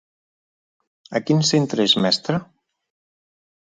[1.19, 2.43] A quin centre és mestra?